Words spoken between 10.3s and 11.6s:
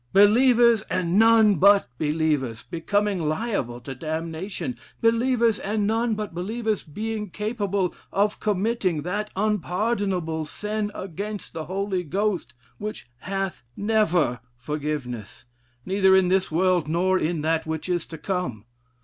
sin against